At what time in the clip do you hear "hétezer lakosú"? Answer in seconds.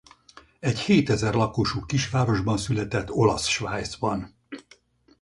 0.79-1.85